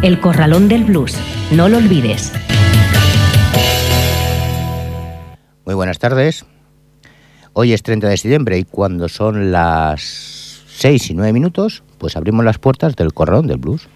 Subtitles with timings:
[0.00, 1.16] El Corralón del Blues.
[1.50, 2.32] No lo olvides.
[5.66, 6.46] Muy buenas tardes.
[7.52, 12.44] Hoy es 30 de septiembre y cuando son las 6 y 9 minutos, pues abrimos
[12.44, 13.88] las puertas del corralón del blues.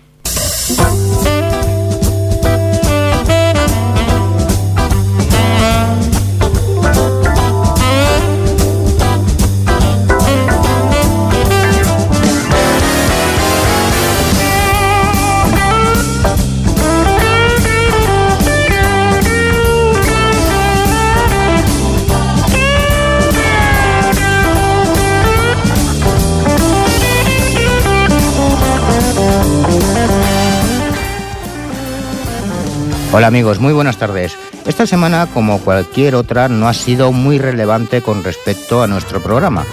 [33.15, 34.39] Hola amigos, muy buenas tardes.
[34.65, 39.67] Esta semana, como cualquier otra, no ha sido muy relevante con respecto a nuestro programa,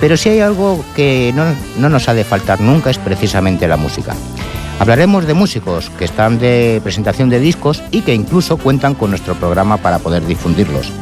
[0.00, 4.14] pero si hay algo que no, nos ha de faltar nunca es precisamente la música.
[4.78, 9.34] Hablaremos de músicos que están de presentación de discos y que incluso cuentan con nuestro
[9.34, 10.92] programa para poder difundirlos.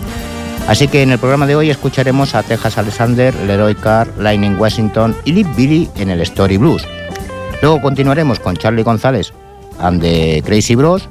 [0.69, 5.15] Así que en el programa de hoy escucharemos a Texas Alexander, Leroy Carr, Lightning Washington
[5.27, 6.87] y Lip Billy en el Story Blues.
[7.61, 9.35] Luego continuaremos con Charlie González
[9.79, 11.11] and the Crazy Bros,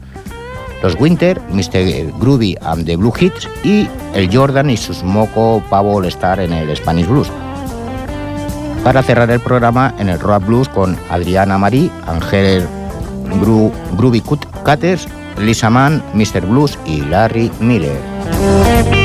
[0.81, 2.11] los Winter, Mr.
[2.19, 6.53] Groovy and the Blue Hits y el Jordan y sus Moco Pavo All Star en
[6.53, 7.31] el Spanish Blues.
[8.83, 12.67] Para cerrar el programa en el Rock Blues con Adriana Marí, Ángel
[13.97, 15.07] Groovy Cutters,
[15.37, 16.45] Lisa Mann, Mr.
[16.45, 19.00] Blues y Larry Miller.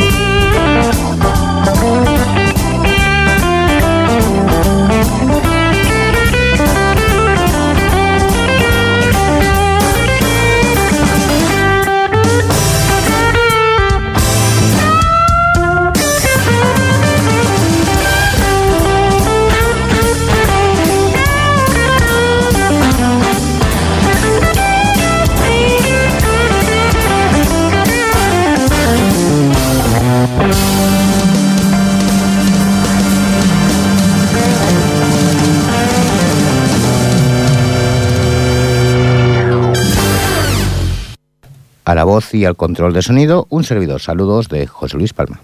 [42.33, 44.01] Y al control de sonido, un servidor.
[44.01, 45.41] Saludos de José Luis Palma.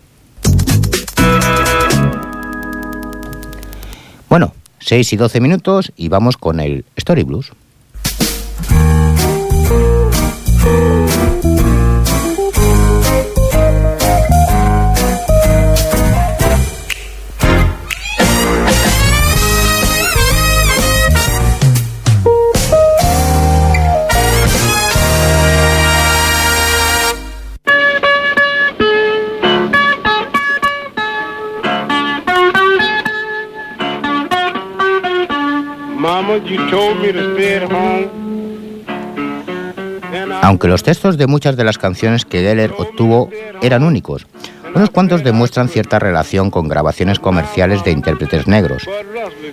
[4.28, 7.52] Bueno, 6 y 12 minutos y vamos con el Story Blues.
[40.62, 43.30] Aunque los textos de muchas de las canciones que Geller obtuvo
[43.62, 44.28] eran únicos,
[44.76, 48.84] unos cuantos demuestran cierta relación con grabaciones comerciales de intérpretes negros.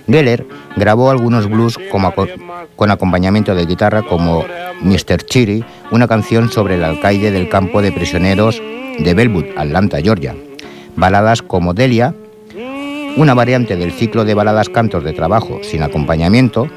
[0.06, 1.80] Geller grabó algunos blues
[2.76, 4.44] con acompañamiento de guitarra como
[4.82, 5.24] Mr.
[5.24, 8.62] Chiri, una canción sobre el alcaide del campo de prisioneros
[9.00, 10.36] de Bellwood, Atlanta, Georgia.
[10.94, 12.14] Baladas como Delia,
[13.16, 16.68] una variante del ciclo de baladas cantos de trabajo sin acompañamiento,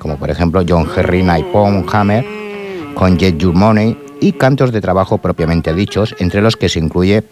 [0.00, 2.45] como por ejemplo John Henry Naipon Hammer
[2.96, 7.22] con Jet Your Money y cantos de trabajo propiamente dichos, entre los que se incluye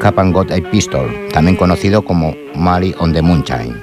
[0.00, 3.80] Cap and Got a Pistol, también conocido como Mali on the Moonshine.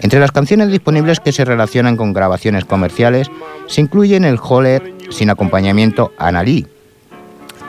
[0.00, 3.30] Entre las canciones disponibles que se relacionan con grabaciones comerciales
[3.66, 6.66] se incluyen el Holler sin acompañamiento Anali,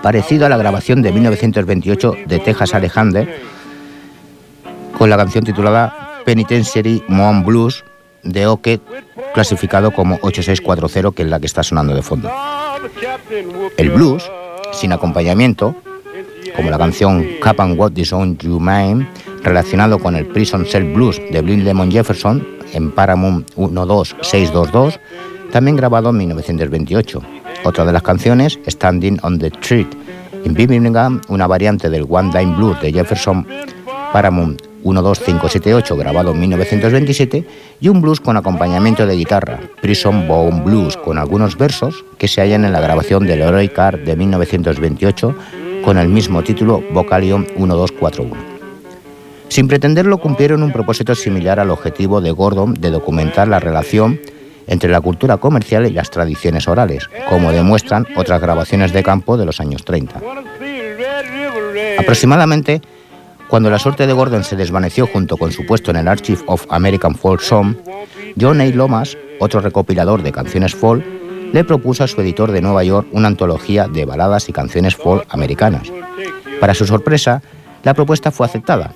[0.02, 3.42] parecido a la grabación de 1928 de Texas Alexander,
[4.98, 7.86] con la canción titulada Penitentiary Moon Blues
[8.28, 8.80] de Oke,
[9.34, 12.30] clasificado como 8640, que es la que está sonando de fondo.
[13.78, 14.30] El blues,
[14.72, 15.76] sin acompañamiento,
[16.56, 19.08] como la canción Cap and What Is On You Mind,
[19.44, 25.00] relacionado con el Prison Cell Blues de Blind Lemon Jefferson en Paramount 12622,
[25.52, 27.22] también grabado en 1928.
[27.64, 29.88] Otra de las canciones, Standing on the Street
[30.44, 33.46] in Birmingham, una variante del One Dime Blues de Jefferson
[34.14, 37.48] Paramount 12578 grabado en 1927
[37.80, 42.42] y un blues con acompañamiento de guitarra, Prison Bone Blues, con algunos versos que se
[42.42, 45.36] hallan en la grabación del Leroy Car de 1928
[45.84, 48.58] con el mismo título Vocalion 1241.
[49.50, 54.20] Sin pretenderlo, cumplieron un propósito similar al objetivo de Gordon de documentar la relación
[54.68, 59.46] entre la cultura comercial y las tradiciones orales, como demuestran otras grabaciones de campo de
[59.46, 60.22] los años 30.
[61.98, 62.82] Aproximadamente
[63.50, 66.66] cuando la suerte de Gordon se desvaneció junto con su puesto en el Archive of
[66.70, 67.76] American Folk Song,
[68.40, 68.66] John A.
[68.66, 71.06] Lomas, otro recopilador de canciones folk,
[71.54, 75.26] le propuso a su editor de Nueva York una antología de baladas y canciones folk
[75.30, 75.92] americanas.
[76.60, 77.42] Para su sorpresa,
[77.84, 78.94] la propuesta fue aceptada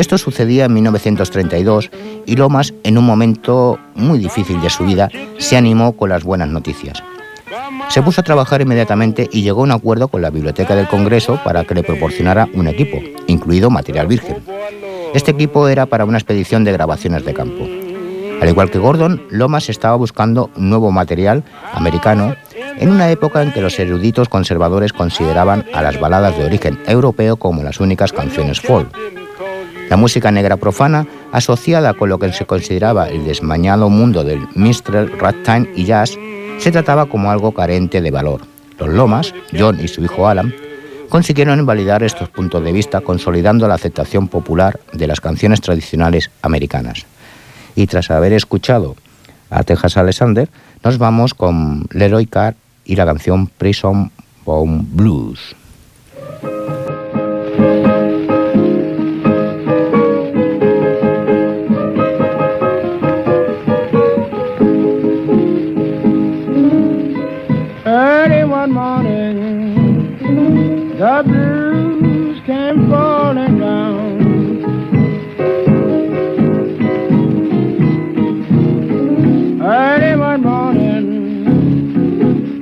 [0.00, 1.90] esto sucedía en 1932
[2.24, 6.48] y Lomas, en un momento muy difícil de su vida, se animó con las buenas
[6.48, 7.02] noticias.
[7.88, 11.40] Se puso a trabajar inmediatamente y llegó a un acuerdo con la Biblioteca del Congreso
[11.44, 14.36] para que le proporcionara un equipo, incluido material virgen.
[15.14, 17.66] Este equipo era para una expedición de grabaciones de campo.
[18.40, 21.42] Al igual que Gordon, Lomas estaba buscando nuevo material
[21.74, 22.36] americano
[22.78, 27.36] en una época en que los eruditos conservadores consideraban a las baladas de origen europeo
[27.36, 28.96] como las únicas canciones folk.
[29.90, 35.10] La música negra profana, asociada con lo que se consideraba el desmañado mundo del minstrel,
[35.18, 36.16] ragtime y jazz,
[36.60, 38.42] se trataba como algo carente de valor.
[38.78, 40.54] Los Lomas, John y su hijo Alan,
[41.08, 47.06] consiguieron invalidar estos puntos de vista consolidando la aceptación popular de las canciones tradicionales americanas.
[47.74, 48.94] Y tras haber escuchado
[49.48, 50.48] a Texas Alexander,
[50.84, 52.54] nos vamos con Leroy Carr
[52.84, 54.10] y la canción Prison
[54.44, 55.56] Bone Blues.
[71.00, 74.20] The blues came falling down.
[79.62, 81.44] Early one morning,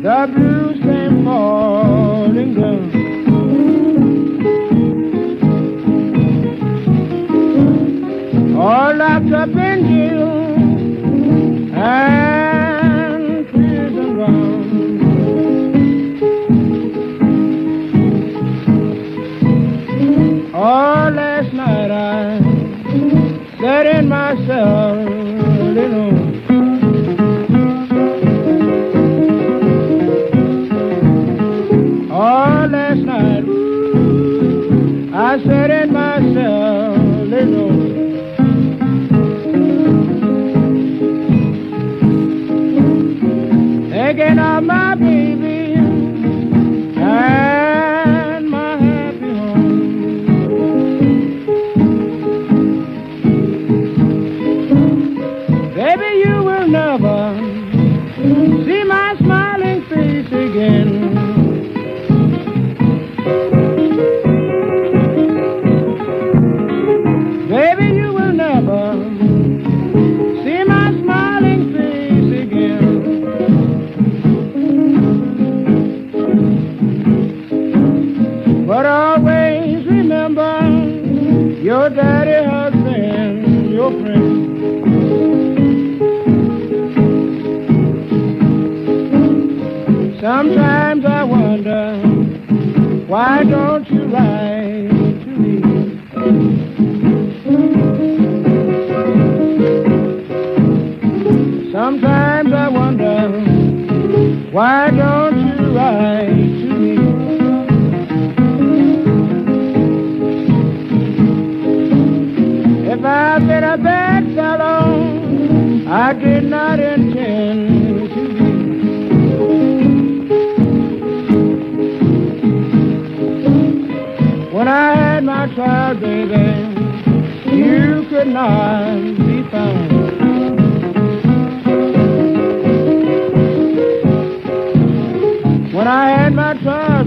[0.02, 2.90] the blues came falling down.
[8.56, 9.46] All after
[24.58, 24.97] oh.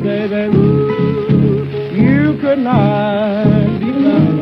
[0.01, 3.45] baby, ooh, you could not
[3.79, 4.40] deny.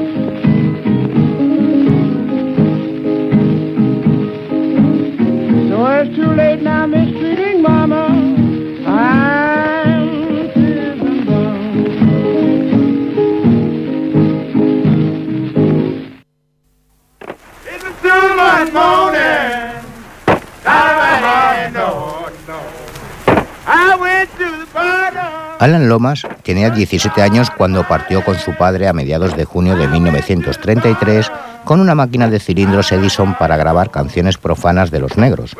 [25.60, 29.90] Alan Lomas tenía 17 años cuando partió con su padre a mediados de junio de
[29.90, 31.30] 1933
[31.66, 35.58] con una máquina de cilindros Edison para grabar canciones profanas de los negros.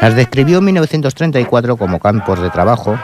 [0.00, 2.96] Las describió en 1934 como campos de trabajo,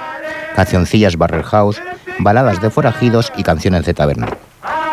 [0.55, 1.83] cancioncillas Barrel House,
[2.21, 4.29] baladas de forajidos y canciones de taberna.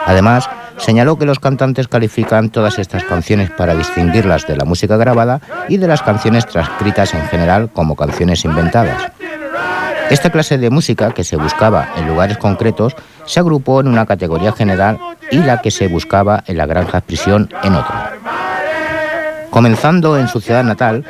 [0.08, 5.42] Además, señaló que los cantantes califican todas estas canciones para distinguirlas de la música grabada
[5.70, 9.12] y de las canciones transcritas en general como canciones inventadas.
[10.10, 12.96] Esta clase de música que se buscaba en lugares concretos
[13.26, 14.98] se agrupó en una categoría general
[15.32, 18.14] y la que se buscaba en la granja prisión en otra.
[19.50, 21.04] Comenzando en su ciudad natal,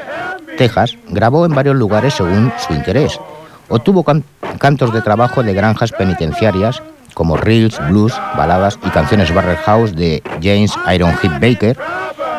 [0.58, 3.20] Texas, grabó en varios lugares según su interés.
[3.70, 4.04] Obtuvo
[4.58, 6.82] cantos de trabajo de granjas penitenciarias
[7.13, 11.77] como reels, blues, baladas y canciones Barrel House de James Iron Hip Baker,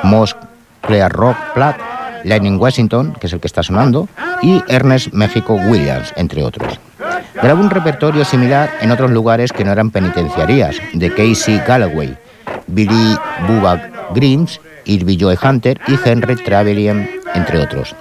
[0.02, 0.34] Moss
[0.82, 4.08] Clear Rock Platt Lightning Washington, que es el que está sonando,
[4.42, 6.78] y Ernest México Williams, entre otros.
[7.34, 12.16] Grabó un repertorio similar en otros lugares que no eran penitenciarías, de Casey Galloway,
[12.66, 13.80] Billy Bubba
[14.14, 17.94] Grimes, Irby Joy Hunter y Henry Trevelyan, entre otros.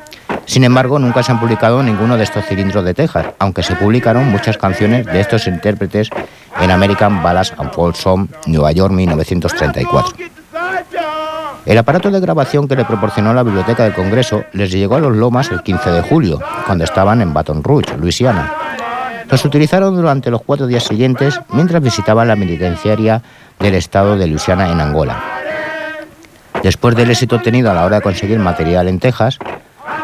[0.46, 4.30] Sin embargo, nunca se han publicado ninguno de estos cilindros de Texas, aunque se publicaron
[4.30, 6.10] muchas canciones de estos intérpretes
[6.60, 10.37] en American Ballads and Folk Song, Nueva York, 1934.
[11.68, 15.14] El aparato de grabación que le proporcionó la Biblioteca del Congreso les llegó a los
[15.14, 18.54] Lomas el 15 de julio, cuando estaban en Baton Rouge, Luisiana.
[19.30, 23.22] Los utilizaron durante los cuatro días siguientes mientras visitaban la penitenciaria
[23.60, 25.22] del estado de Luisiana en Angola.
[26.64, 29.38] Después del éxito obtenido a la hora de conseguir material en Texas,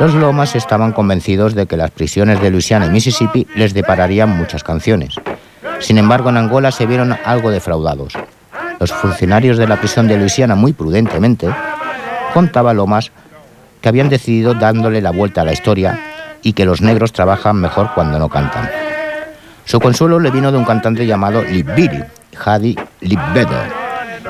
[0.01, 4.65] los Lomas estaban convencidos de que las prisiones de Luisiana y Mississippi les depararían muchas
[4.65, 5.15] canciones.
[5.79, 8.17] Sin embargo, en Angola se vieron algo defraudados.
[8.83, 11.47] Los funcionarios de la prisión de Luisiana, muy prudentemente,
[12.33, 13.13] contaba Lomas
[13.79, 15.97] que habían decidido dándole la vuelta a la historia
[16.41, 18.69] y que los negros trabajan mejor cuando no cantan.
[19.63, 22.03] Su consuelo le vino de un cantante llamado Billy,
[22.43, 23.71] Hadi Libbetter,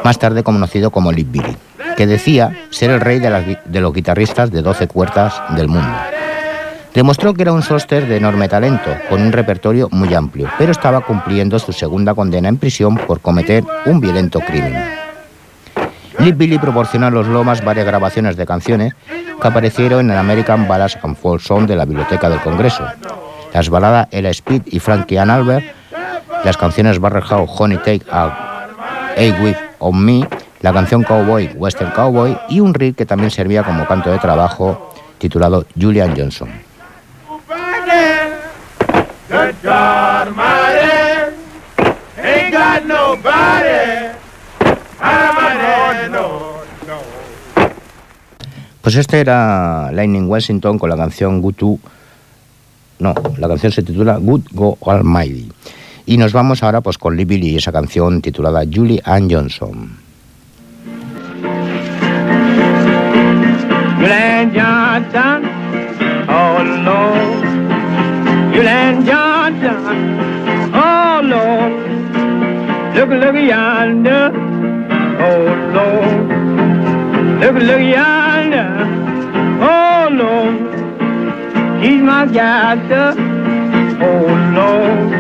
[0.04, 1.58] más tarde conocido como Billy,
[1.98, 5.98] que decía ser el rey de, de los guitarristas de 12 cuerdas del mundo.
[6.94, 11.02] Demostró que era un sóster de enorme talento, con un repertorio muy amplio, pero estaba
[11.02, 14.76] cumpliendo su segunda condena en prisión por cometer un violento crimen.
[16.20, 18.94] Lee Billy proporcionó a los Lomas varias grabaciones de canciones
[19.42, 22.86] que aparecieron en el American Ballads and Folk Song de la Biblioteca del Congreso.
[23.54, 25.66] Las baladas Ella Speed y Frankie Ann Albert,
[26.46, 28.68] las canciones Barrel House Honey Take a
[29.18, 30.28] With on Me,
[30.62, 34.94] la canción Cowboy Western Cowboy y un reel que también servía como canto de trabajo
[35.18, 36.50] titulado Julian Johnson.
[48.82, 51.80] Pues este era Lightning Washington con la canción Good to...
[53.00, 55.50] No, la canción se titula Good Go Almighty.
[56.06, 59.98] Y nos vamos ahora pues con Lee Billy y esa canción titulada Julie Ann Johnson.
[63.98, 65.44] Julie Johnson,
[66.28, 67.53] oh Lord.
[68.64, 70.72] Julian Johnson.
[70.74, 71.74] Oh Lord,
[72.96, 74.32] look, look yonder.
[75.20, 75.44] Oh
[75.76, 76.30] Lord,
[77.42, 78.70] look, look yonder.
[79.60, 80.56] Oh Lord,
[81.84, 82.80] he's my God.
[84.02, 85.12] Oh Lord,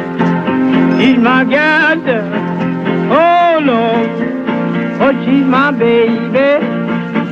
[1.02, 2.08] he's my God.
[3.12, 4.10] Oh Lord,
[5.02, 6.66] oh she's my baby.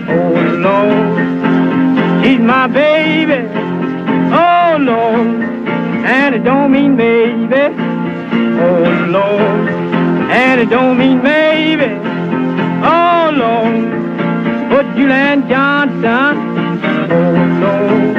[0.10, 0.36] Oh
[0.68, 3.48] Lord, she's my baby.
[4.34, 5.61] Oh Lord
[6.05, 7.75] and it don't mean maybe.
[8.60, 9.70] Oh Lord,
[10.31, 11.86] and it don't mean maybe.
[12.84, 16.34] Oh Lord, put Julian Johnson.
[17.12, 18.15] Oh Lord,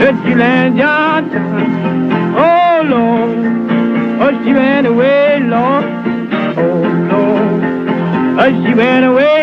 [0.00, 1.44] put Julian Johnson.
[2.36, 3.38] Oh Lord,
[4.22, 5.84] oh she went away, Lord.
[6.58, 9.36] Oh Lord, oh she went away.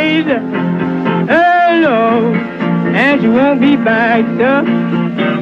[1.29, 2.37] Oh Lord,
[2.95, 4.63] and she won't be back, sir.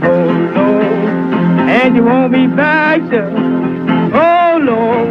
[0.04, 1.11] Oh Lord
[1.72, 3.22] and you won't be back to,
[4.14, 5.08] oh Lord,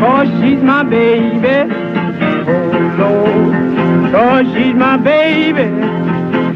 [0.00, 1.74] cause she's my baby,
[2.48, 5.68] oh Lord, cause she's my baby,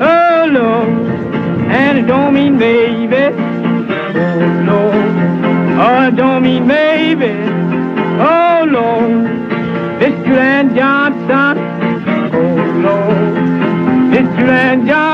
[0.00, 0.88] oh Lord,
[1.68, 3.34] and it don't mean baby,
[4.16, 4.94] oh Lord,
[5.80, 7.32] oh it don't mean baby,
[8.22, 9.26] oh Lord,
[10.00, 10.36] Mr.
[10.36, 11.58] Land Johnson,
[12.32, 12.54] oh
[12.86, 13.34] Lord,
[14.14, 14.46] Mr.
[14.46, 15.13] Land Johnson,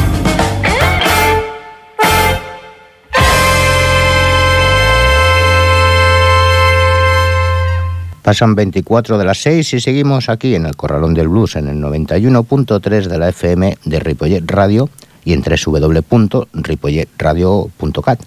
[8.21, 11.77] Pasan 24 de las 6 y seguimos aquí en el Corralón del Blues en el
[11.77, 14.89] 91.3 de la FM de Ripollet Radio
[15.25, 18.19] y en www.ripolletradio.cat.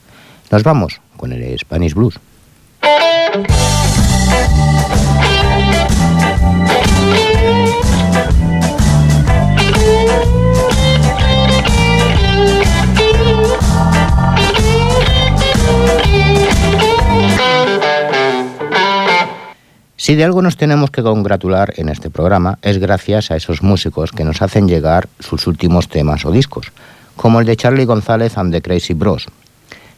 [0.51, 2.21] Nos vamos con el Spanish Blues.
[20.05, 24.13] Si de algo nos tenemos que congratular en este programa es gracias a esos músicos
[24.13, 26.73] que nos hacen llegar sus últimos temas o discos,
[27.17, 29.29] como el de Charlie González and the Crazy Bros.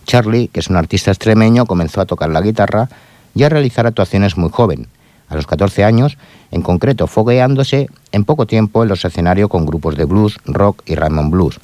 [0.05, 2.89] Charlie, que es un artista extremeño, comenzó a tocar la guitarra
[3.35, 4.87] y a realizar actuaciones muy joven.
[5.29, 6.19] A los 14 años,
[6.53, 10.95] en concreto, fogueándose en poco tiempo en los escenarios con grupos de blues, rock y
[10.95, 11.59] Raymond Blues,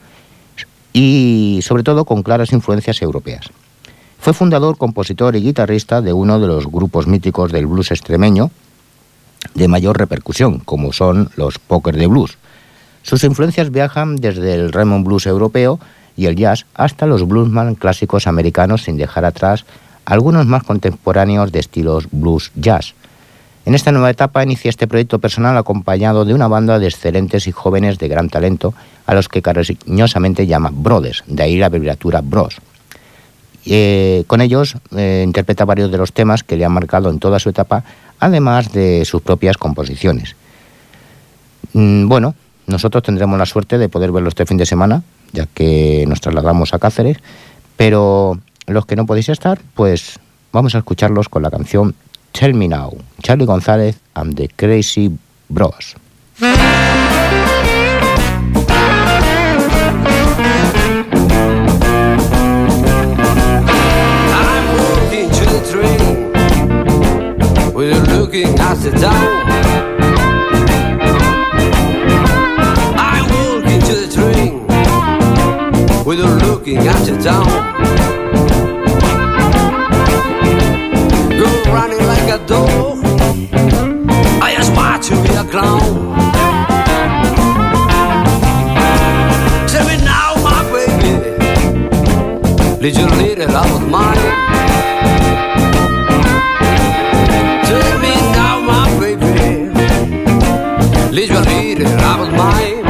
[0.92, 3.52] y sobre todo con claras influencias europeas.
[4.22, 8.52] Fue fundador, compositor y guitarrista de uno de los grupos míticos del blues extremeño
[9.54, 12.38] de mayor repercusión, como son los Poker de Blues.
[13.02, 15.80] Sus influencias viajan desde el Raymond Blues europeo
[16.16, 19.64] y el jazz hasta los bluesman clásicos americanos sin dejar atrás
[20.04, 22.94] algunos más contemporáneos de estilos blues jazz.
[23.64, 27.50] En esta nueva etapa inicia este proyecto personal acompañado de una banda de excelentes y
[27.50, 28.72] jóvenes de gran talento
[29.04, 32.60] a los que cariñosamente llama Brothers, de ahí la abreviatura Bros.
[33.64, 37.38] Eh, con ellos eh, interpreta varios de los temas que le han marcado en toda
[37.38, 37.84] su etapa,
[38.18, 40.34] además de sus propias composiciones.
[41.72, 42.34] Mm, bueno,
[42.66, 46.74] nosotros tendremos la suerte de poder verlo este fin de semana, ya que nos trasladamos
[46.74, 47.18] a Cáceres,
[47.76, 50.18] pero los que no podéis estar, pues
[50.52, 51.94] vamos a escucharlos con la canción
[52.32, 55.10] Tell Me Now, Charlie González and the Crazy
[55.48, 55.96] Bros.
[67.90, 69.42] Looking at the down.
[72.96, 74.66] I walk into the train
[76.04, 77.46] with a looking at the down.
[81.40, 82.98] Go running like a dog.
[84.40, 85.80] I aspire to be a clown.
[89.66, 91.12] Tell me now, my baby,
[92.80, 93.31] little little love
[101.74, 102.84] literally I was mine.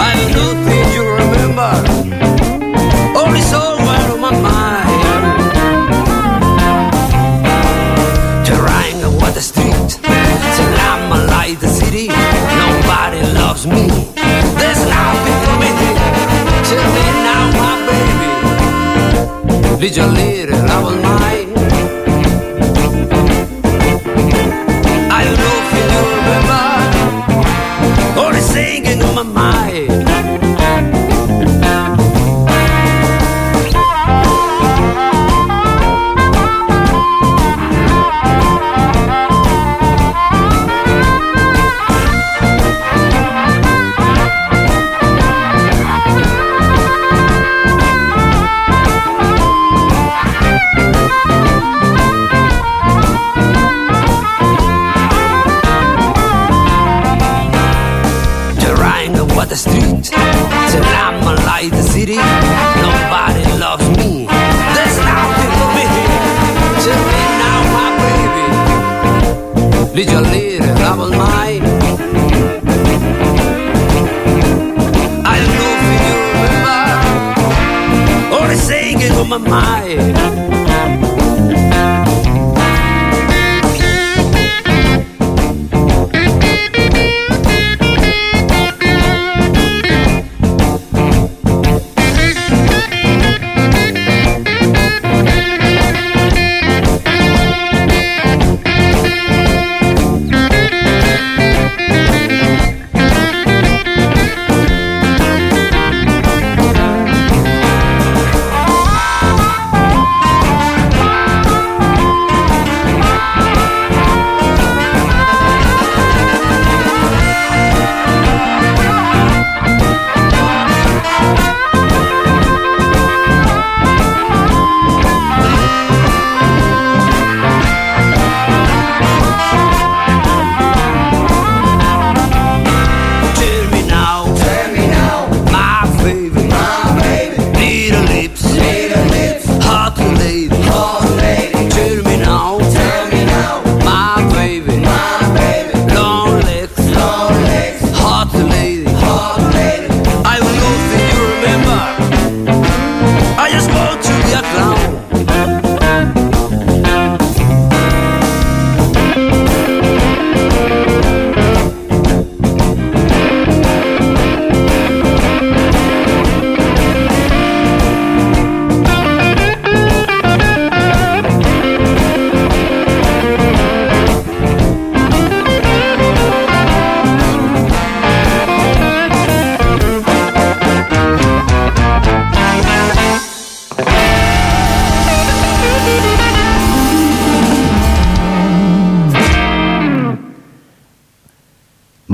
[0.00, 0.12] I
[0.64, 1.72] think you remember,
[3.18, 3.60] only so
[4.12, 4.84] on my mind.
[9.36, 10.00] The street,
[11.60, 12.06] the city.
[12.08, 13.86] Nobody loves me.
[14.60, 15.70] There's nothing for me.
[16.64, 18.30] Tell me now, my baby,
[19.82, 20.45] literally I was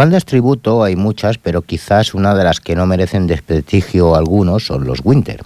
[0.03, 4.85] Bandas tributo hay muchas, pero quizás una de las que no merecen desprestigio algunos son
[4.85, 5.45] los Winter.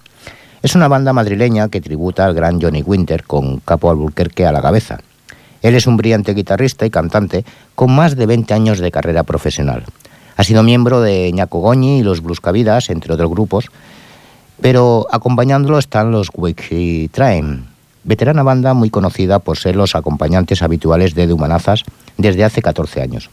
[0.62, 4.62] Es una banda madrileña que tributa al gran Johnny Winter con Capo Albuquerque a la
[4.62, 4.98] cabeza.
[5.60, 9.84] Él es un brillante guitarrista y cantante con más de 20 años de carrera profesional.
[10.38, 13.66] Ha sido miembro de Ñaco Goñi y los Bluscavidas, entre otros grupos,
[14.62, 17.66] pero acompañándolo están los Wiki Train,
[18.04, 21.82] veterana banda muy conocida por ser los acompañantes habituales de Humanazas
[22.16, 23.28] desde hace 14 años.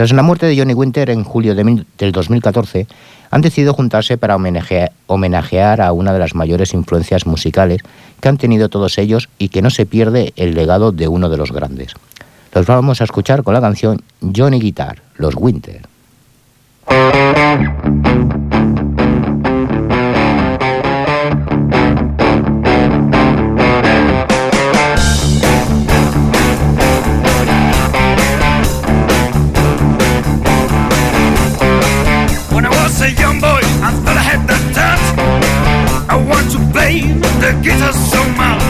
[0.00, 2.86] Tras la muerte de Johnny Winter en julio de del 2014,
[3.30, 7.82] han decidido juntarse para homenajear a una de las mayores influencias musicales
[8.18, 11.36] que han tenido todos ellos y que no se pierde el legado de uno de
[11.36, 11.92] los grandes.
[12.54, 14.00] Los vamos a escuchar con la canción
[14.34, 15.82] Johnny Guitar, Los Winter.
[37.62, 38.62] Guitar so much.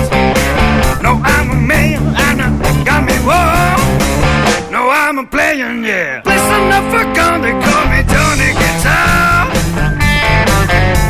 [1.02, 4.70] No, I'm a man, and I got me whoa.
[4.70, 6.22] No, I'm a playing, yeah.
[6.24, 9.50] Listen up for gun, they call me Johnny Guitar.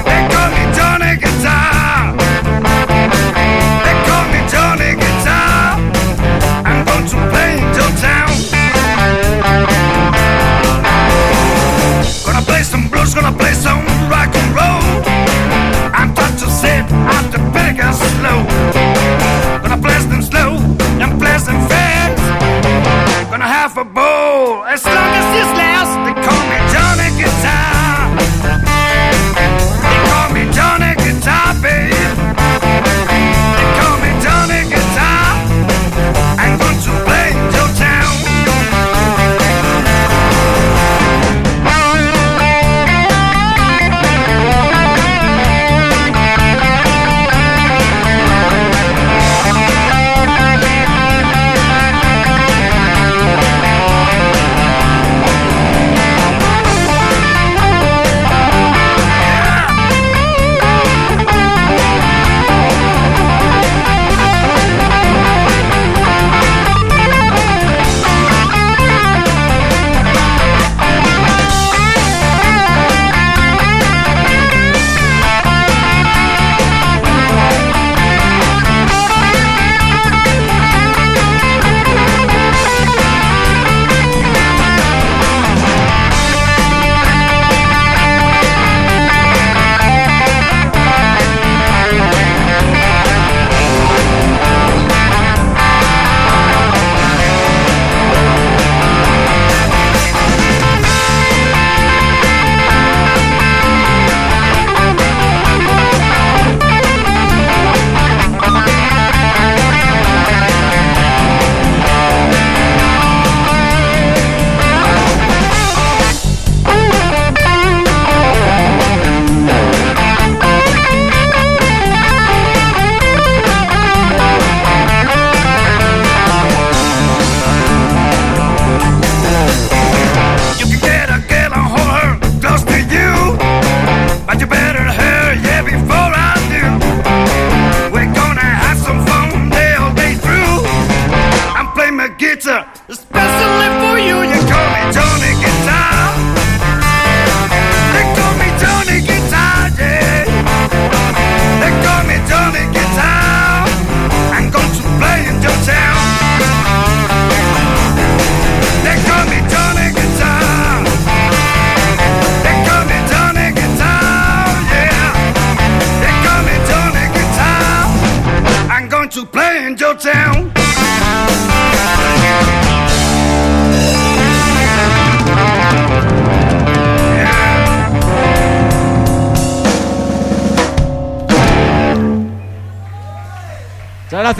[0.07, 2.17] They call me Johnny Guitar.
[3.85, 5.79] They call me Johnny Guitar.
[6.69, 8.31] I'm going to play your town.
[12.25, 13.33] Gonna play some blues, gonna
[24.61, 24.90] bowl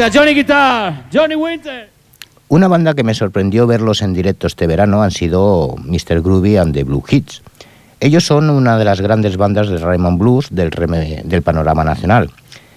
[0.09, 1.91] Johnny Guitar, Johnny Winter.
[2.49, 6.23] Una banda que me sorprendió verlos en directo este verano han sido Mr.
[6.23, 7.43] Groovy and the Blue Hits.
[8.01, 12.31] Ellos son una de las grandes bandas de Raymond Blues del, del panorama nacional,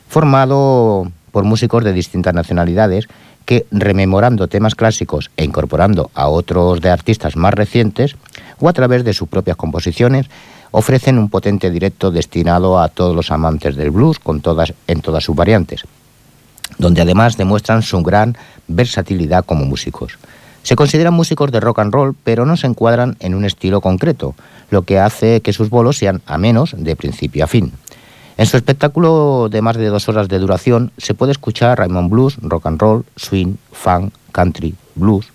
[0.10, 3.08] formado por músicos de distintas nacionalidades
[3.46, 8.18] que, rememorando temas clásicos e incorporando a otros de artistas más recientes,
[8.60, 10.26] o a través de sus propias composiciones,
[10.72, 15.24] ofrecen un potente directo destinado a todos los amantes del blues con todas, en todas
[15.24, 15.86] sus variantes
[16.78, 20.18] donde además demuestran su gran versatilidad como músicos.
[20.64, 24.34] Se consideran músicos de rock and roll, pero no se encuadran en un estilo concreto,
[24.70, 27.74] lo que hace que sus bolos sean a menos de principio a fin.
[28.38, 32.38] En su espectáculo de más de dos horas de duración se puede escuchar Raymond Blues,
[32.42, 35.28] rock and roll, swing, funk, country, blues.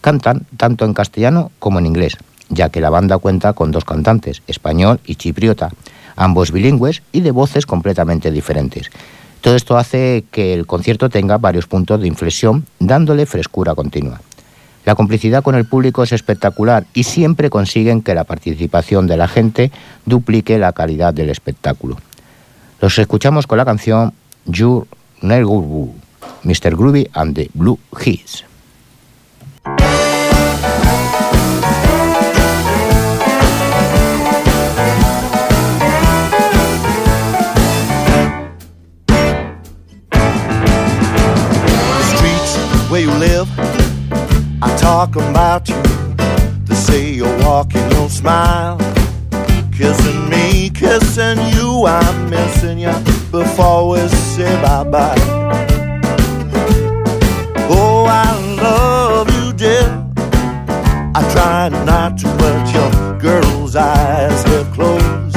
[0.00, 2.16] Cantan tanto en castellano como en inglés,
[2.48, 5.70] ya que la banda cuenta con dos cantantes, español y chipriota,
[6.16, 8.90] ambos bilingües y de voces completamente diferentes.
[9.42, 14.20] Todo esto hace que el concierto tenga varios puntos de inflexión, dándole frescura continua.
[14.84, 19.26] La complicidad con el público es espectacular y siempre consiguen que la participación de la
[19.26, 19.72] gente
[20.06, 21.98] duplique la calidad del espectáculo.
[22.80, 24.12] Los escuchamos con la canción
[24.46, 24.86] You
[25.22, 25.92] Nerguru,
[26.44, 26.76] Mr.
[26.76, 28.44] Groovy and the Blue Heats.
[43.22, 43.48] Live
[44.66, 45.80] I talk about you.
[46.66, 48.78] They say you're walking on smile.
[49.78, 52.94] Kissing me, kissing you, I'm missing you
[53.30, 55.22] before we say bye bye.
[57.76, 58.30] Oh, I
[58.66, 59.88] love you, dear.
[61.18, 62.90] I try not to, but your
[63.26, 65.36] girl's eyes have closed.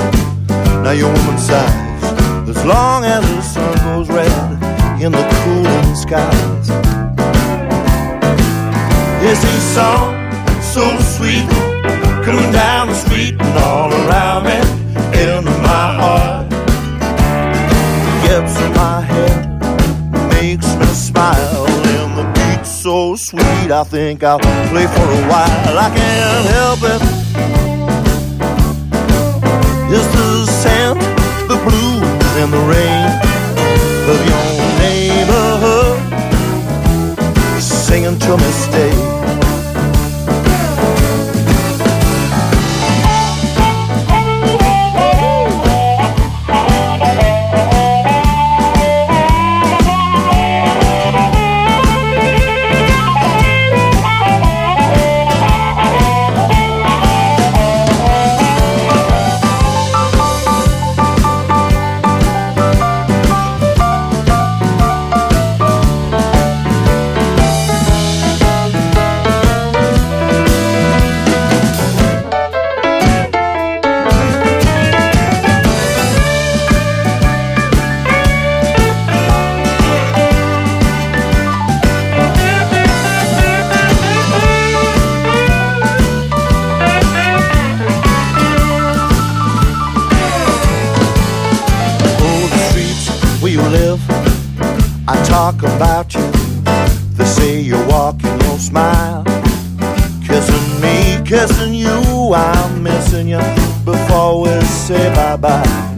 [0.84, 2.04] Now your woman's size,
[2.50, 7.05] as long as the sun goes red in the cooling skies.
[9.44, 10.16] He song
[10.62, 11.48] so sweet
[12.24, 14.58] coming down the street and all around me
[15.22, 16.50] into my heart.
[18.24, 19.60] Gets in my head
[20.32, 25.78] makes me smile and the beat so sweet I think I'll play for a while.
[25.88, 27.02] I can't help it.
[29.96, 31.00] It's the scent
[31.50, 33.08] the blues and the rain
[34.12, 34.48] of your
[34.80, 36.06] neighborhood
[37.62, 38.18] singing
[95.52, 96.26] talk about you.
[97.18, 99.24] They say you walk and you smile.
[100.26, 103.44] Kissing me, kissing you, I'm missing you
[103.86, 104.50] before we
[104.86, 105.98] say bye bye.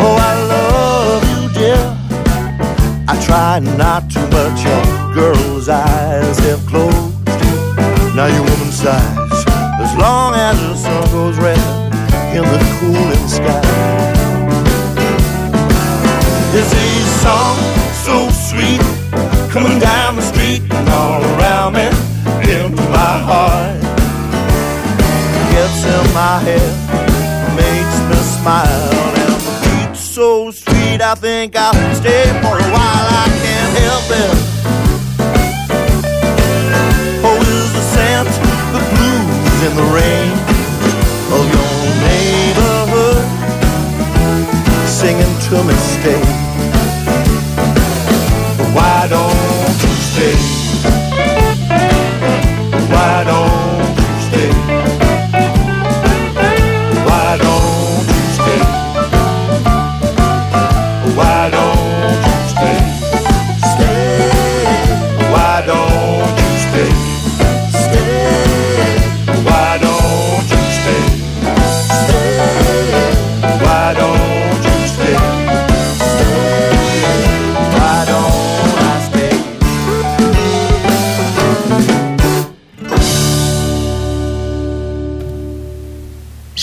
[0.00, 1.84] Oh, I love you, dear.
[3.06, 7.14] I try not to, but your girl's eyes have closed.
[8.16, 9.44] Now your woman sighs
[9.84, 11.58] as long as the sun goes red
[12.34, 12.67] in the
[18.58, 18.80] sweet,
[19.50, 21.86] coming down the street and all around me,
[22.42, 23.78] into my heart.
[25.52, 26.72] Gets in my head,
[27.54, 28.90] makes me smile,
[29.22, 33.06] and the beat's so sweet, I think I'll stay for a while.
[33.22, 34.36] I can't help it.
[37.26, 38.30] Oh, is the scent,
[38.74, 40.32] the blues in the rain
[41.36, 41.74] of your
[42.08, 43.24] neighborhood
[44.88, 46.37] singing to me, stay.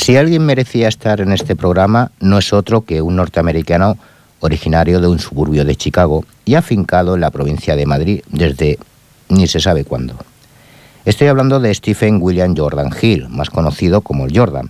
[0.06, 3.98] Si alguien merecía estar en este programa, no es otro que un norteamericano
[4.40, 8.78] originario de un suburbio de Chicago y afincado en la provincia de Madrid desde
[9.30, 10.14] ni se sabe cuándo.
[11.06, 14.70] Estoy hablando de Stephen William Jordan Hill, más conocido como el Jordan.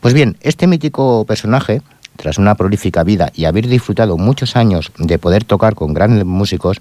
[0.00, 1.80] Pues bien, este mítico personaje,
[2.16, 6.78] tras una prolífica vida y haber disfrutado muchos años de poder tocar con grandes músicos,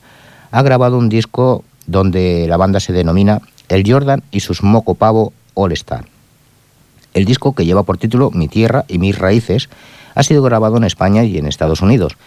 [0.49, 5.31] ha grabado un disco donde la banda se denomina El Jordan y sus Moco Pavo
[5.53, 6.16] All Star.
[7.13, 9.69] El disco, que lleva por título Mi tierra y mis raíces,
[10.15, 12.17] ha sido grabado en España y en Estados Unidos,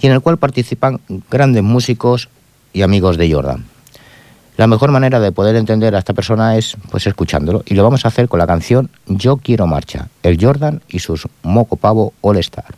[0.00, 2.28] y en el cual participan grandes músicos
[2.72, 3.64] y amigos de Jordan.
[4.56, 8.04] La mejor manera de poder entender a esta persona es pues escuchándolo y lo vamos
[8.04, 12.38] a hacer con la canción Yo quiero marcha, el Jordan y sus Moco Pavo All
[12.38, 12.74] Star.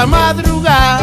[0.00, 1.00] La madrugada.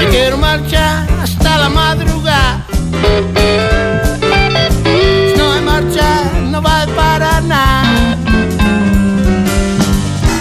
[0.00, 2.64] Yo quiero marchar hasta la madrugada.
[4.84, 6.08] Si no hay marcha,
[6.44, 8.16] no va para nada.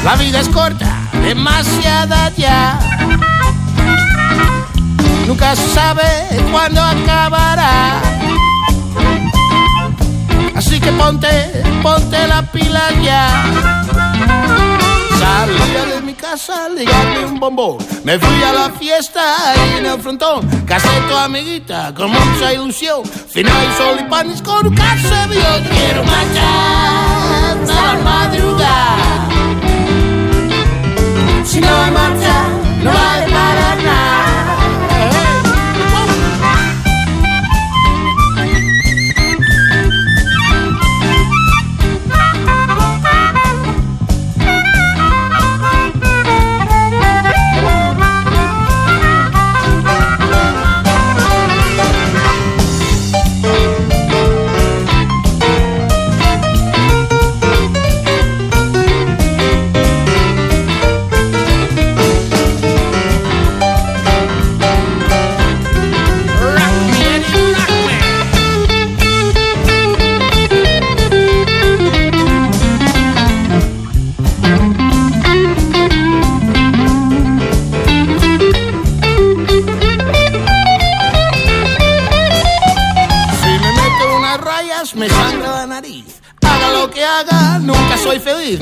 [0.06, 0.92] La vida es corta,
[1.24, 2.80] demasiada ya.
[5.26, 6.10] Nunca sabe
[6.52, 8.00] cuándo acabará.
[10.56, 14.07] Así que ponte, ponte la pila ya.
[15.28, 17.78] Salía de mi casa, ligarme un bombón.
[18.04, 20.48] Me fui a la fiesta ahí en el frontón.
[20.66, 23.04] Casé tu amiguita con mucha ilusión.
[23.06, 25.52] Final y sol y panes con un vio.
[25.70, 29.30] Quiero marchar hasta la madrugada.
[31.46, 32.48] Si no hay marcha,
[32.84, 34.27] no vale para nada.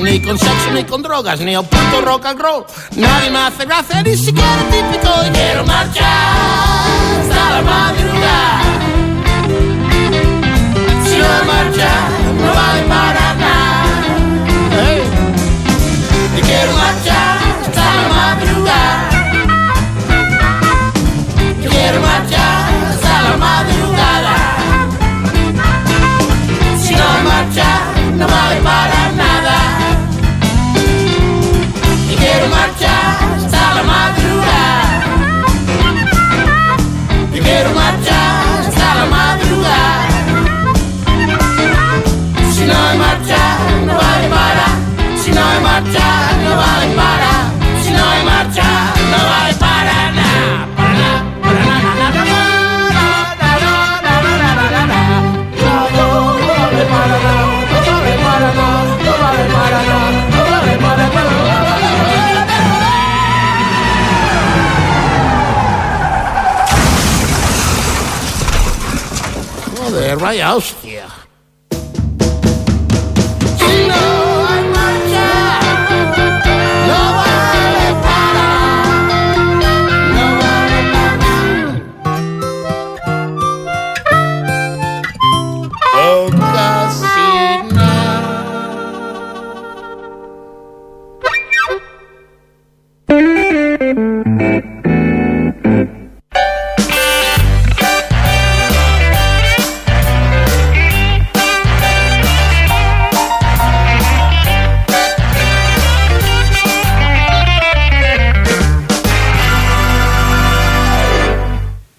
[0.00, 2.64] Ni con sexo, ni con drogas, ni a puto rock and roll.
[2.96, 5.08] Nadie me hace gracia, ni siquiera típico.
[5.26, 6.04] Y quiero marchar
[7.20, 8.62] hasta la madrugada.
[11.04, 11.90] Si no marcha,
[12.40, 13.84] no vale para nada.
[16.36, 17.45] Y quiero marchar
[28.16, 28.95] marcha, no vale
[70.18, 70.34] para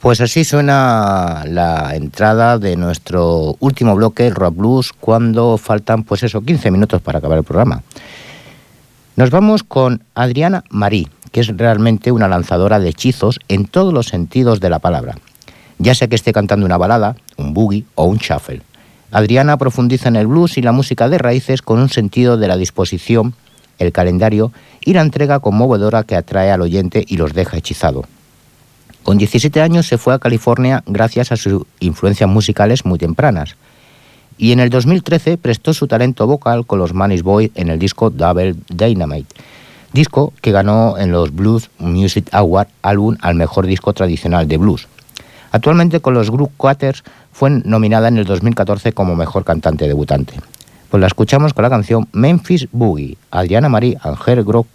[0.07, 6.23] Pues así suena la entrada de nuestro último bloque, el Rock Blues, cuando faltan, pues
[6.23, 7.83] eso, 15 minutos para acabar el programa.
[9.17, 14.07] Nos vamos con Adriana Marí, que es realmente una lanzadora de hechizos en todos los
[14.07, 15.17] sentidos de la palabra.
[15.77, 18.61] Ya sea que esté cantando una balada, un boogie o un shuffle.
[19.11, 22.55] Adriana profundiza en el blues y la música de raíces con un sentido de la
[22.55, 23.33] disposición,
[23.77, 28.05] el calendario y la entrega conmovedora que atrae al oyente y los deja hechizado.
[29.07, 33.55] Con 17 años se fue a California gracias a sus influencias musicales muy tempranas.
[34.37, 38.09] y en el 2013 prestó su talento vocal con los Manis Boy en el disco
[38.09, 39.33] Double Dynamite,
[39.93, 44.89] disco que ganó en los Blues Music Awards álbum al mejor disco tradicional de blues.
[45.51, 50.33] Actualmente con los Group Quaters fue nominada en el 2014 como mejor cantante debutante.
[50.89, 54.67] Pues la escuchamos con la canción Memphis Boogie, Adriana Marie and Her Group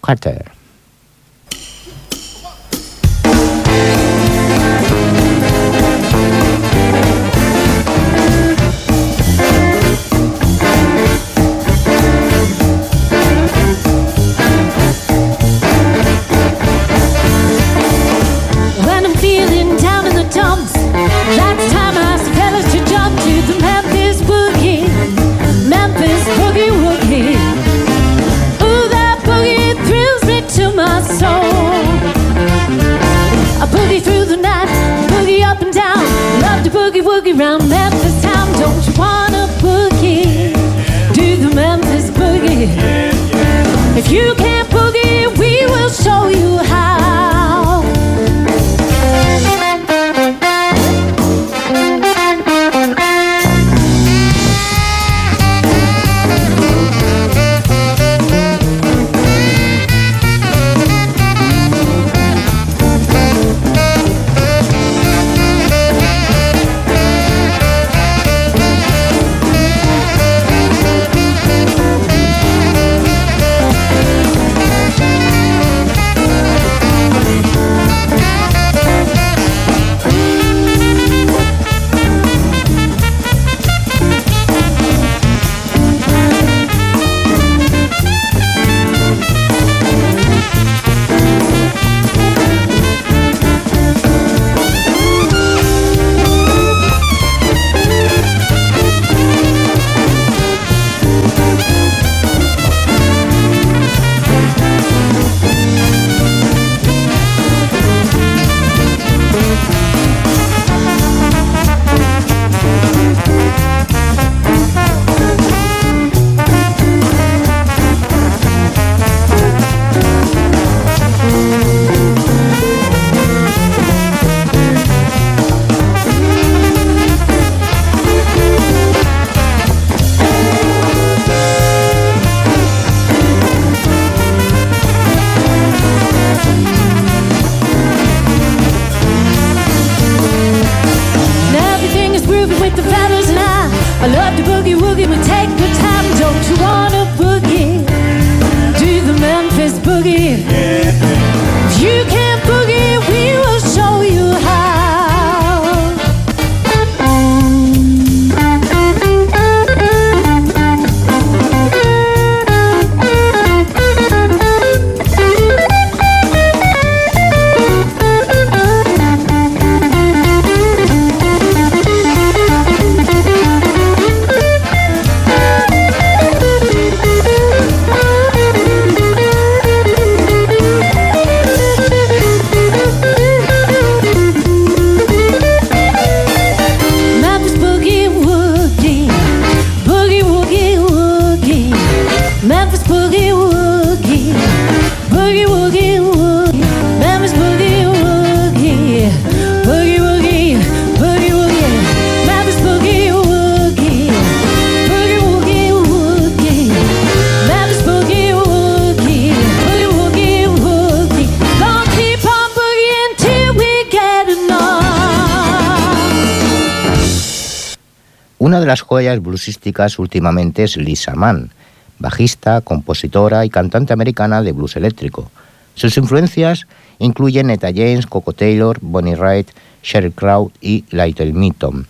[218.72, 221.50] las joyas bluesísticas últimamente es Lisa Mann,
[221.98, 225.30] bajista, compositora y cantante americana de blues eléctrico.
[225.74, 226.66] Sus influencias
[226.98, 229.50] incluyen Etta James, Coco Taylor, Bonnie Wright,
[229.82, 231.86] Sheryl Crow y Little Meaton.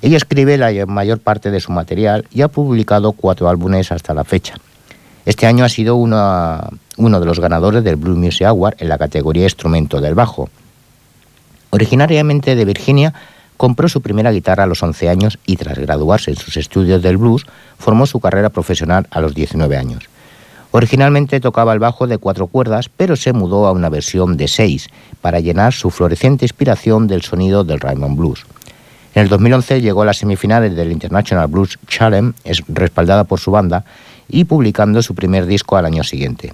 [0.00, 4.24] Ella escribe la mayor parte de su material y ha publicado cuatro álbumes hasta la
[4.24, 4.54] fecha.
[5.26, 9.42] Este año ha sido uno de los ganadores del Blue Music Award en la categoría
[9.42, 10.48] Instrumento del Bajo.
[11.68, 13.12] Originariamente de Virginia,
[13.62, 17.16] Compró su primera guitarra a los 11 años y tras graduarse en sus estudios del
[17.16, 17.46] blues,
[17.78, 20.08] formó su carrera profesional a los 19 años.
[20.72, 24.88] Originalmente tocaba el bajo de cuatro cuerdas, pero se mudó a una versión de seis
[25.20, 28.46] para llenar su floreciente inspiración del sonido del Raymond Blues.
[29.14, 33.52] En el 2011 llegó a las semifinales del International Blues Challenge, es respaldada por su
[33.52, 33.84] banda,
[34.28, 36.52] y publicando su primer disco al año siguiente.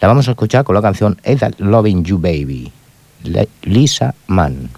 [0.00, 2.72] La vamos a escuchar con la canción Ain't Loving You Baby,
[3.62, 4.70] Lisa Mann.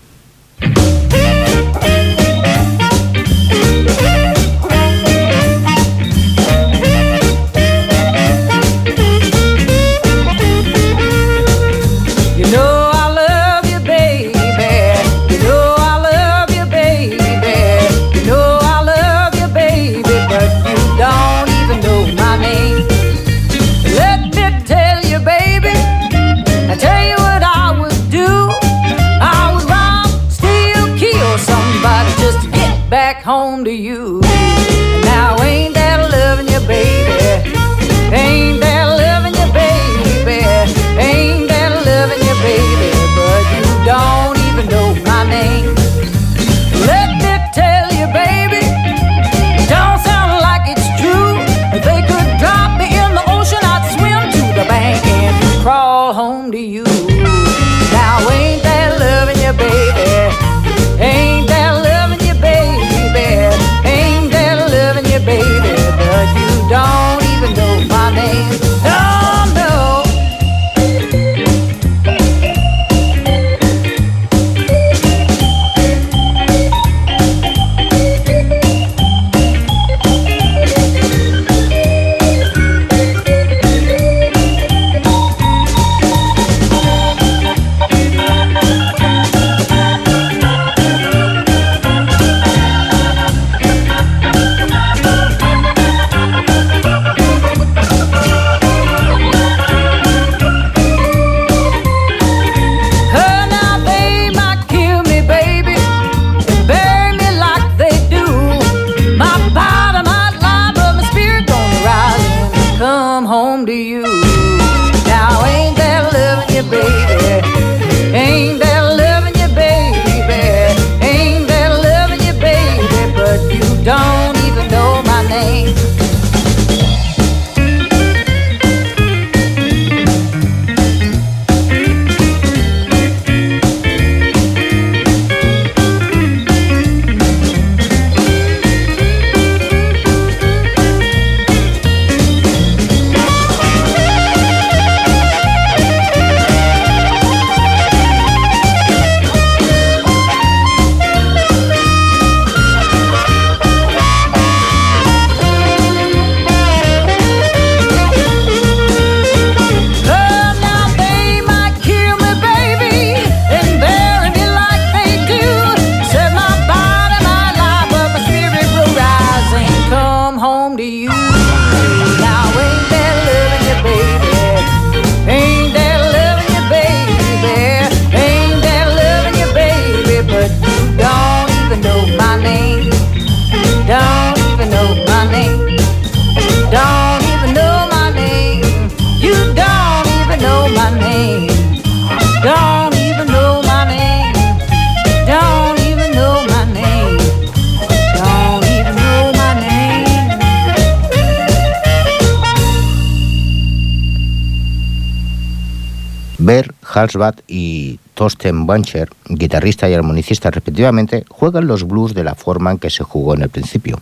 [206.95, 212.71] Ber Halsbad y Thorsten Bancher, guitarrista y armonicista respectivamente, juegan los blues de la forma
[212.71, 214.01] en que se jugó en el principio.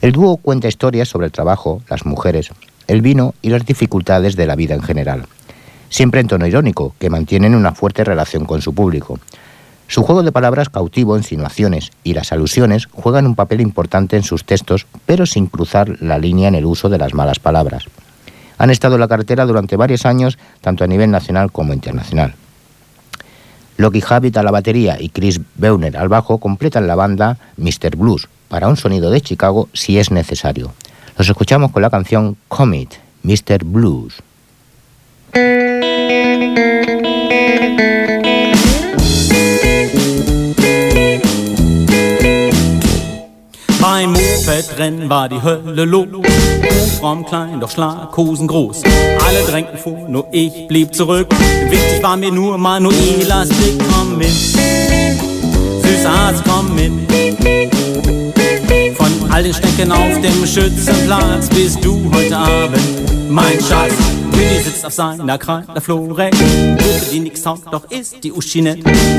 [0.00, 2.50] El dúo cuenta historias sobre el trabajo, las mujeres,
[2.86, 5.26] el vino y las dificultades de la vida en general,
[5.90, 9.18] siempre en tono irónico, que mantienen una fuerte relación con su público.
[9.86, 14.44] Su juego de palabras cautivo, insinuaciones y las alusiones juegan un papel importante en sus
[14.44, 17.84] textos, pero sin cruzar la línea en el uso de las malas palabras.
[18.64, 22.34] Han estado en la carretera durante varios años, tanto a nivel nacional como internacional.
[23.76, 27.94] Loki Habit a la batería y Chris Beuner al bajo completan la banda Mr.
[27.94, 30.72] Blues para un sonido de Chicago si es necesario.
[31.18, 33.64] Los escuchamos con la canción Comet, Mr.
[33.64, 34.14] Blues.
[46.74, 48.82] Hofraum klein, doch Schlaghosen groß.
[49.26, 51.28] Alle drängten vor, nur ich blieb zurück.
[51.68, 53.80] Wichtig war mir nur Manuelas Blick.
[53.92, 56.92] Komm mit, süßer Hase, komm mit.
[58.96, 63.92] Von all den Stecken auf dem Schützenplatz bist du heute Abend mein Schatz.
[64.32, 66.34] Willi sitzt auf seiner Kreidler Florett.
[66.34, 68.60] Gute, die nix taugt, doch ist die Uschi.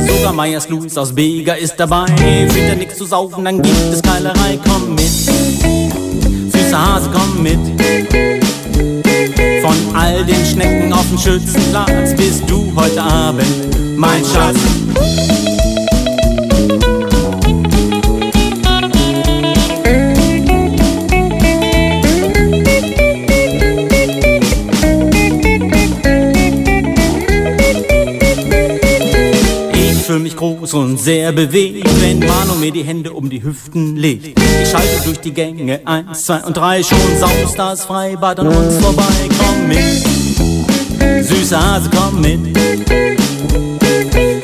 [0.08, 2.06] Sogar Meyers Louis aus Bega ist dabei.
[2.50, 4.60] Findet nix zu saufen, dann gibt es Keilerei.
[4.68, 5.12] Komm mit,
[6.76, 7.60] süßer Hase, komm mit.
[9.62, 14.58] Von all den Schnecken auf dem Schützenplatz bist du heute Abend mein Schatz.
[30.36, 34.38] Ich groß und sehr bewegt, wenn Manu mir die Hände um die Hüften legt.
[34.38, 38.76] Ich schalte durch die Gänge, eins, zwei und drei, schon saust das Freibad an uns
[38.80, 39.04] vorbei.
[39.40, 42.58] Komm mit, süßer Hase, komm mit.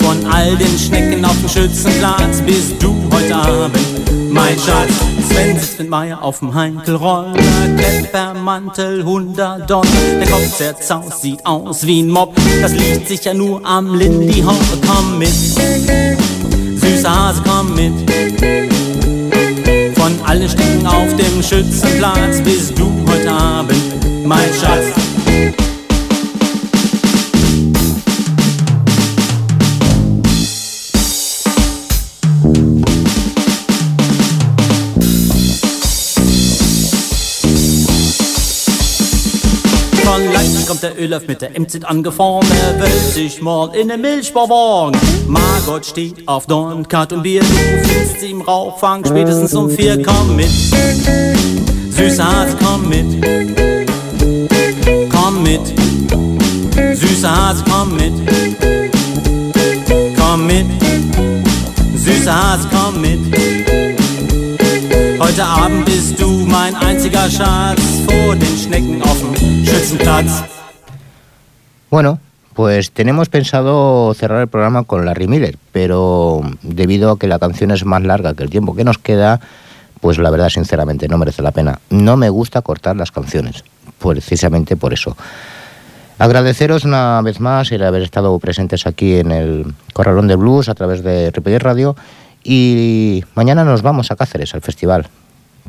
[0.02, 5.21] Von all den Schnecken auf dem Schützenplatz bist du heute Abend mein Schatz.
[5.32, 7.34] Sven sitzt mit Meier auf dem Heinkelroller,
[7.78, 9.86] Kleppermantel, 100 Dollar.
[10.20, 12.36] Der Kopf zerzaust, sieht aus wie ein Mob.
[12.62, 14.60] Das liegt sicher nur am Lindy Hop.
[14.86, 18.12] Komm mit, süßer Hase, komm mit.
[19.98, 25.71] Von allen Stücken auf dem Schützenplatz bist du heute Abend mein Schatz.
[40.82, 42.48] Kommt der Ölöff mit der MZ angefahren.
[42.50, 45.00] Er will sich mal in den Milchbauwagen.
[45.28, 47.42] Margot steht auf Dornkart und Bier.
[47.42, 50.02] Du findest sie im Rauchfang spätestens um vier.
[50.02, 50.50] Komm mit,
[51.92, 53.06] süßer Hase, komm mit.
[55.12, 55.62] Komm mit,
[56.98, 58.14] süßer Hase, komm mit.
[60.18, 60.66] Komm mit,
[61.96, 63.20] süßer Hase, komm mit.
[65.20, 70.42] Heute Abend bist du mein einziger Schatz vor den Schnecken auf dem Schützenplatz.
[71.92, 72.20] Bueno,
[72.54, 77.70] pues tenemos pensado cerrar el programa con Larry Miller, pero debido a que la canción
[77.72, 79.42] es más larga que el tiempo que nos queda,
[80.00, 81.82] pues la verdad, sinceramente, no merece la pena.
[81.90, 83.66] No me gusta cortar las canciones,
[84.00, 85.18] precisamente por eso.
[86.18, 90.76] Agradeceros una vez más el haber estado presentes aquí en el Corralón de Blues a
[90.76, 91.98] través de Ripollet Radio
[92.42, 95.10] y mañana nos vamos a Cáceres al festival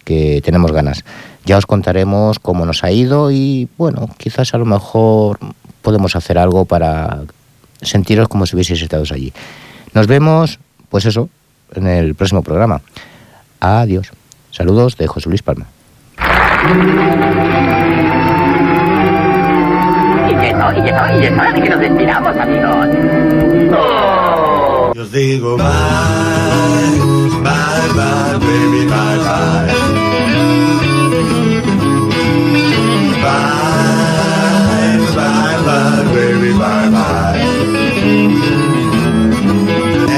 [0.04, 1.04] que tenemos ganas.
[1.44, 5.38] Ya os contaremos cómo nos ha ido y bueno, quizás a lo mejor
[5.82, 7.20] podemos hacer algo para
[7.82, 9.32] sentiros como si hubieseis estado allí.
[9.92, 10.58] Nos vemos,
[10.88, 11.28] pues eso,
[11.74, 12.80] en el próximo programa.
[13.60, 14.10] Adiós.
[14.50, 15.66] Saludos de José Luis Palma.
[20.28, 22.88] Y eso, y eso, y es hora de que nos despidamos, amigos.
[24.94, 25.66] Yo os digo bye,
[27.42, 29.72] bye, bye, baby, bye, bye.
[29.72, 29.91] Bye,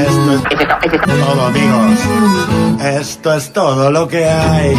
[0.07, 1.99] Esto Es todo, amigos.
[2.83, 4.75] Esto es todo lo que hay.